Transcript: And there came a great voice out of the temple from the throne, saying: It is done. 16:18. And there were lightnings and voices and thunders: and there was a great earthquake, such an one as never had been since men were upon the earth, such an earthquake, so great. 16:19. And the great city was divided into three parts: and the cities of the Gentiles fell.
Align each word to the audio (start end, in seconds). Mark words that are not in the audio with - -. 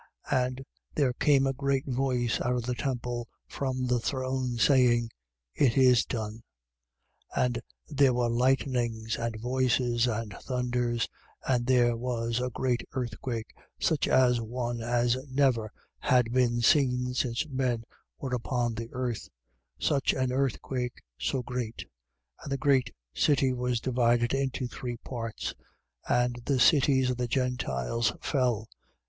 And 0.31 0.63
there 0.95 1.13
came 1.13 1.45
a 1.45 1.53
great 1.53 1.85
voice 1.85 2.41
out 2.41 2.55
of 2.55 2.63
the 2.65 2.73
temple 2.73 3.27
from 3.47 3.85
the 3.85 3.99
throne, 3.99 4.57
saying: 4.57 5.11
It 5.53 5.77
is 5.77 6.05
done. 6.05 6.41
16:18. 7.37 7.45
And 7.45 7.61
there 7.87 8.13
were 8.15 8.27
lightnings 8.27 9.15
and 9.17 9.39
voices 9.39 10.07
and 10.07 10.33
thunders: 10.41 11.07
and 11.47 11.67
there 11.67 11.95
was 11.95 12.41
a 12.41 12.49
great 12.49 12.81
earthquake, 12.93 13.53
such 13.79 14.07
an 14.07 14.37
one 14.49 14.81
as 14.81 15.23
never 15.29 15.71
had 15.99 16.33
been 16.33 16.61
since 16.61 17.45
men 17.47 17.83
were 18.17 18.33
upon 18.33 18.73
the 18.73 18.89
earth, 18.93 19.29
such 19.77 20.13
an 20.15 20.31
earthquake, 20.33 21.03
so 21.19 21.43
great. 21.43 21.87
16:19. 22.39 22.43
And 22.45 22.51
the 22.51 22.57
great 22.57 22.95
city 23.13 23.53
was 23.53 23.79
divided 23.79 24.33
into 24.33 24.65
three 24.67 24.97
parts: 24.97 25.53
and 26.09 26.41
the 26.43 26.59
cities 26.59 27.11
of 27.11 27.17
the 27.17 27.27
Gentiles 27.27 28.13
fell. 28.19 28.67